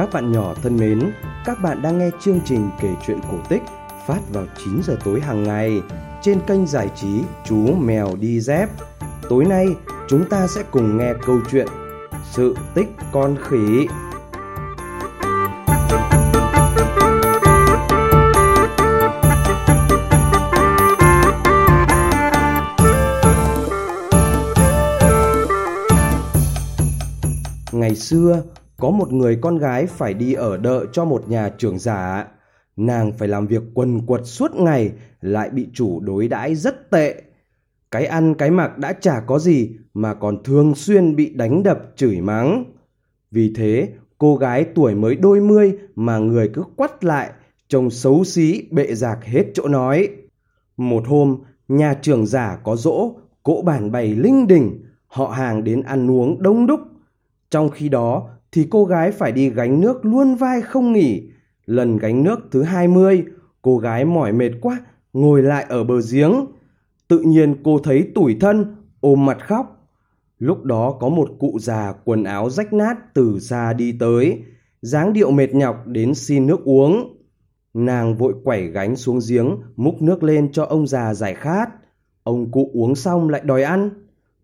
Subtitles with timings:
[0.00, 1.12] Các bạn nhỏ thân mến,
[1.44, 3.62] các bạn đang nghe chương trình kể chuyện cổ tích
[4.06, 5.82] phát vào 9 giờ tối hàng ngày
[6.22, 8.68] trên kênh giải trí Chú Mèo Đi Dép.
[9.28, 9.66] Tối nay,
[10.08, 11.66] chúng ta sẽ cùng nghe câu chuyện
[12.30, 13.86] Sự tích con khỉ.
[27.72, 28.42] Ngày xưa,
[28.80, 32.26] có một người con gái phải đi ở đợ cho một nhà trưởng giả.
[32.76, 37.22] Nàng phải làm việc quần quật suốt ngày, lại bị chủ đối đãi rất tệ.
[37.90, 41.80] Cái ăn cái mặc đã chả có gì mà còn thường xuyên bị đánh đập
[41.96, 42.64] chửi mắng.
[43.30, 47.30] Vì thế, cô gái tuổi mới đôi mươi mà người cứ quắt lại,
[47.68, 50.08] trông xấu xí bệ rạc hết chỗ nói.
[50.76, 55.82] Một hôm, nhà trưởng giả có dỗ, cỗ bàn bày linh đình, họ hàng đến
[55.82, 56.80] ăn uống đông đúc.
[57.50, 61.30] Trong khi đó, thì cô gái phải đi gánh nước luôn vai không nghỉ.
[61.66, 63.24] Lần gánh nước thứ 20,
[63.62, 64.80] cô gái mỏi mệt quá,
[65.12, 66.46] ngồi lại ở bờ giếng.
[67.08, 69.80] Tự nhiên cô thấy tủi thân, ôm mặt khóc.
[70.38, 74.38] Lúc đó có một cụ già quần áo rách nát từ xa đi tới,
[74.82, 77.16] dáng điệu mệt nhọc đến xin nước uống.
[77.74, 81.68] Nàng vội quẩy gánh xuống giếng, múc nước lên cho ông già giải khát.
[82.22, 83.90] Ông cụ uống xong lại đòi ăn.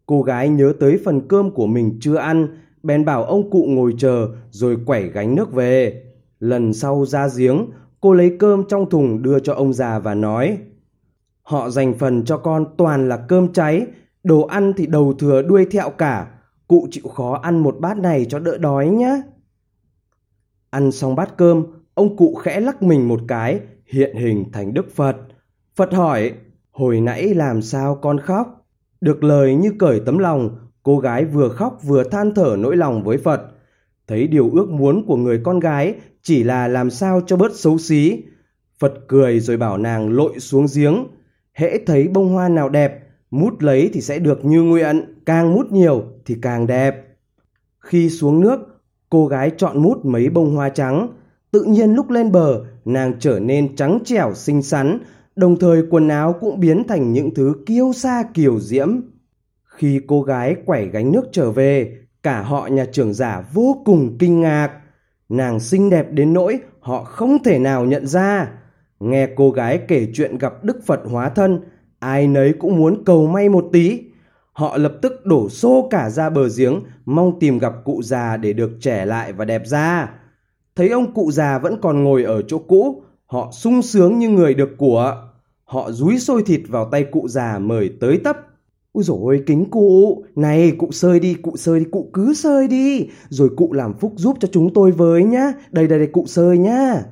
[0.06, 2.48] Cô gái nhớ tới phần cơm của mình chưa ăn,
[2.86, 6.02] bèn bảo ông cụ ngồi chờ rồi quẩy gánh nước về.
[6.40, 7.66] Lần sau ra giếng,
[8.00, 10.58] cô lấy cơm trong thùng đưa cho ông già và nói
[11.46, 13.86] Họ dành phần cho con toàn là cơm cháy,
[14.24, 16.26] đồ ăn thì đầu thừa đuôi thẹo cả.
[16.68, 19.22] Cụ chịu khó ăn một bát này cho đỡ đói nhé.
[20.70, 24.90] Ăn xong bát cơm, ông cụ khẽ lắc mình một cái, hiện hình thành Đức
[24.94, 25.16] Phật.
[25.76, 26.32] Phật hỏi,
[26.70, 28.66] hồi nãy làm sao con khóc?
[29.00, 33.04] Được lời như cởi tấm lòng, cô gái vừa khóc vừa than thở nỗi lòng
[33.04, 33.40] với Phật.
[34.06, 37.78] Thấy điều ước muốn của người con gái chỉ là làm sao cho bớt xấu
[37.78, 38.22] xí.
[38.78, 41.06] Phật cười rồi bảo nàng lội xuống giếng.
[41.52, 42.98] Hễ thấy bông hoa nào đẹp,
[43.30, 47.16] mút lấy thì sẽ được như nguyện, càng mút nhiều thì càng đẹp.
[47.78, 48.60] Khi xuống nước,
[49.10, 51.08] cô gái chọn mút mấy bông hoa trắng.
[51.50, 54.98] Tự nhiên lúc lên bờ, nàng trở nên trắng trẻo xinh xắn,
[55.36, 59.00] đồng thời quần áo cũng biến thành những thứ kiêu sa kiều diễm.
[59.76, 64.16] Khi cô gái quẩy gánh nước trở về, cả họ nhà trưởng giả vô cùng
[64.18, 64.70] kinh ngạc.
[65.28, 68.48] Nàng xinh đẹp đến nỗi họ không thể nào nhận ra.
[69.00, 71.60] Nghe cô gái kể chuyện gặp Đức Phật hóa thân,
[71.98, 74.02] ai nấy cũng muốn cầu may một tí.
[74.52, 78.52] Họ lập tức đổ xô cả ra bờ giếng, mong tìm gặp cụ già để
[78.52, 80.10] được trẻ lại và đẹp ra.
[80.76, 84.54] Thấy ông cụ già vẫn còn ngồi ở chỗ cũ, họ sung sướng như người
[84.54, 85.28] được của.
[85.64, 88.36] Họ dúi sôi thịt vào tay cụ già mời tới tấp.
[88.96, 92.68] Úi dồi ôi kính cụ, này cụ sơi đi, cụ sơi đi, cụ cứ sơi
[92.68, 96.24] đi, rồi cụ làm phúc giúp cho chúng tôi với nhá, đây đây đây cụ
[96.26, 97.02] sơi nhá.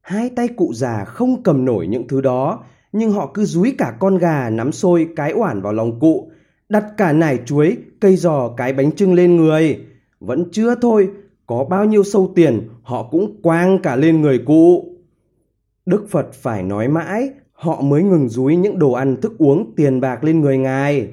[0.00, 3.96] Hai tay cụ già không cầm nổi những thứ đó, nhưng họ cứ dúi cả
[4.00, 6.30] con gà nắm xôi cái oản vào lòng cụ,
[6.68, 9.78] đặt cả nải chuối, cây giò cái bánh trưng lên người.
[10.20, 11.08] Vẫn chưa thôi,
[11.46, 14.84] có bao nhiêu sâu tiền họ cũng quang cả lên người cụ.
[15.86, 20.00] Đức Phật phải nói mãi, họ mới ngừng dúi những đồ ăn thức uống tiền
[20.00, 21.08] bạc lên người ngài.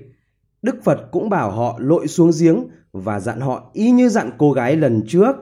[0.61, 2.63] Đức Phật cũng bảo họ lội xuống giếng
[2.93, 5.35] và dặn họ y như dặn cô gái lần trước.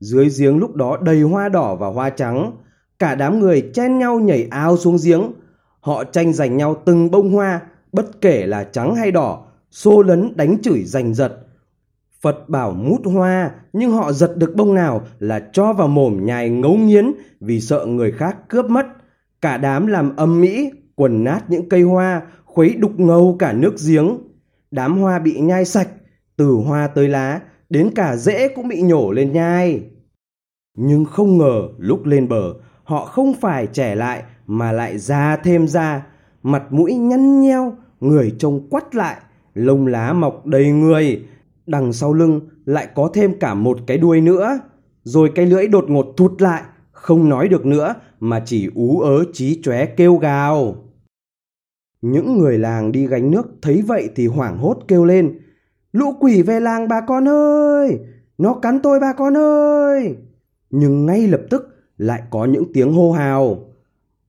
[0.00, 2.52] Dưới giếng lúc đó đầy hoa đỏ và hoa trắng,
[2.98, 5.22] cả đám người chen nhau nhảy ao xuống giếng.
[5.80, 7.60] Họ tranh giành nhau từng bông hoa,
[7.92, 11.38] bất kể là trắng hay đỏ, xô lấn đánh chửi giành giật.
[12.20, 16.50] Phật bảo mút hoa, nhưng họ giật được bông nào là cho vào mồm nhai
[16.50, 18.86] ngấu nghiến vì sợ người khác cướp mất.
[19.40, 23.74] Cả đám làm âm mỹ, quần nát những cây hoa, khuấy đục ngầu cả nước
[23.88, 24.18] giếng.
[24.70, 25.88] Đám hoa bị nhai sạch,
[26.36, 27.40] từ hoa tới lá,
[27.70, 29.82] đến cả rễ cũng bị nhổ lên nhai.
[30.76, 32.54] Nhưng không ngờ lúc lên bờ,
[32.84, 36.06] họ không phải trẻ lại mà lại ra thêm ra,
[36.42, 39.16] mặt mũi nhăn nheo, người trông quắt lại,
[39.54, 41.24] lông lá mọc đầy người,
[41.66, 44.58] đằng sau lưng lại có thêm cả một cái đuôi nữa.
[45.02, 46.62] Rồi cái lưỡi đột ngột thụt lại,
[47.00, 50.84] không nói được nữa mà chỉ ú ớ chí chóe kêu gào.
[52.02, 55.40] Những người làng đi gánh nước thấy vậy thì hoảng hốt kêu lên.
[55.92, 57.98] Lũ quỷ về làng bà con ơi!
[58.38, 60.16] Nó cắn tôi bà con ơi!
[60.70, 63.74] Nhưng ngay lập tức lại có những tiếng hô hào.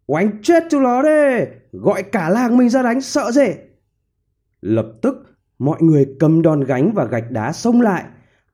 [0.08, 1.46] Oánh chết chú nó đi!
[1.72, 3.48] Gọi cả làng mình ra đánh, sợ gì?
[4.62, 5.16] Lập tức,
[5.60, 8.04] mọi người cầm đòn gánh và gạch đá xông lại.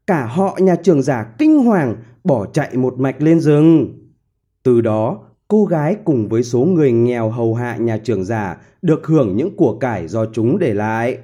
[0.07, 3.99] Cả họ nhà trường giả kinh hoàng bỏ chạy một mạch lên rừng.
[4.65, 9.07] Từ đó, cô gái cùng với số người nghèo hầu hạ nhà trưởng giả được
[9.07, 11.17] hưởng những của cải do chúng để lại.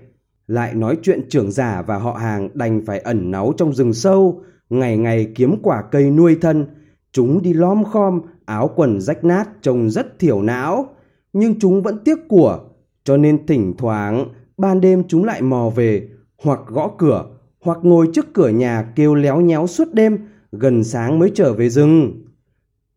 [0.47, 4.41] Lại nói chuyện trưởng giả và họ hàng đành phải ẩn náu trong rừng sâu,
[4.69, 6.65] ngày ngày kiếm quả cây nuôi thân.
[7.11, 10.89] Chúng đi lom khom, áo quần rách nát trông rất thiểu não.
[11.33, 12.59] Nhưng chúng vẫn tiếc của,
[13.03, 14.25] cho nên thỉnh thoảng
[14.57, 16.09] ban đêm chúng lại mò về,
[16.43, 17.25] hoặc gõ cửa,
[17.63, 20.17] hoặc ngồi trước cửa nhà kêu léo nhéo suốt đêm,
[20.51, 22.21] gần sáng mới trở về rừng.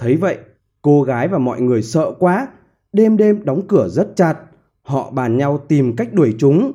[0.04, 0.38] Thấy vậy,
[0.82, 2.48] cô gái và mọi người sợ quá,
[2.92, 4.38] đêm đêm đóng cửa rất chặt.
[4.82, 6.72] Họ bàn nhau tìm cách đuổi chúng.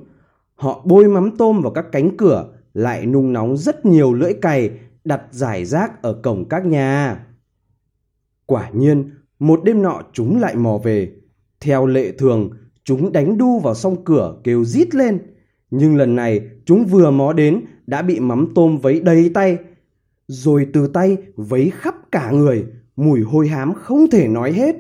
[0.56, 4.72] Họ bôi mắm tôm vào các cánh cửa, lại nung nóng rất nhiều lưỡi cày
[5.04, 7.26] đặt giải rác ở cổng các nhà.
[8.46, 11.12] Quả nhiên, một đêm nọ chúng lại mò về.
[11.60, 12.50] Theo lệ thường,
[12.84, 15.20] chúng đánh đu vào song cửa kêu rít lên.
[15.72, 19.58] Nhưng lần này chúng vừa mó đến đã bị mắm tôm vấy đầy tay.
[20.28, 22.66] Rồi từ tay vấy khắp cả người,
[23.00, 24.76] mùi hôi hám không thể nói hết.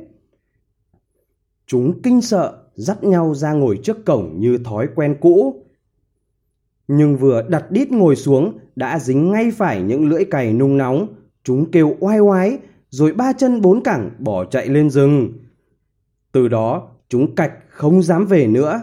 [1.67, 5.63] Chúng kinh sợ, dắt nhau ra ngồi trước cổng như thói quen cũ.
[6.87, 11.07] Nhưng vừa đặt đít ngồi xuống đã dính ngay phải những lưỡi cày nung nóng.
[11.43, 12.57] Chúng kêu oai oái,
[12.89, 15.33] rồi ba chân bốn cẳng bỏ chạy lên rừng.
[16.31, 18.81] Từ đó chúng cạch không dám về nữa.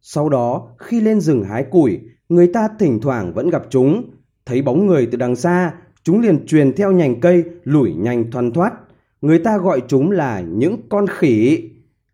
[0.00, 4.10] Sau đó khi lên rừng hái củi, người ta thỉnh thoảng vẫn gặp chúng.
[4.46, 5.74] Thấy bóng người từ đằng xa,
[6.06, 8.72] chúng liền truyền theo nhành cây lủi nhanh thoăn thoát.
[9.20, 11.62] Người ta gọi chúng là những con khỉ.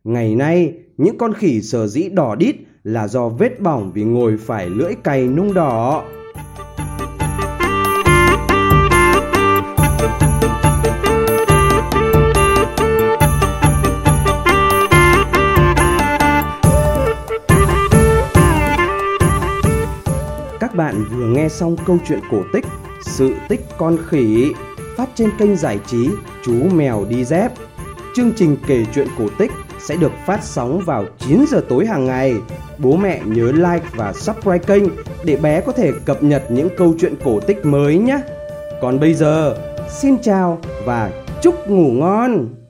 [0.04, 4.36] Ngày nay, những con khỉ sở dĩ đỏ đít là do vết bỏng vì ngồi
[4.36, 6.04] phải lưỡi cày nung đỏ.
[20.60, 22.64] Các bạn vừa nghe xong câu chuyện cổ tích
[23.02, 24.52] sự tích con khỉ
[24.96, 26.08] phát trên kênh giải trí
[26.44, 27.52] Chú Mèo Đi Dép.
[28.16, 29.50] Chương trình kể chuyện cổ tích
[29.80, 32.34] sẽ được phát sóng vào 9 giờ tối hàng ngày.
[32.78, 34.82] Bố mẹ nhớ like và subscribe kênh
[35.24, 38.18] để bé có thể cập nhật những câu chuyện cổ tích mới nhé.
[38.80, 39.56] Còn bây giờ,
[39.88, 41.10] xin chào và
[41.42, 42.61] chúc ngủ ngon!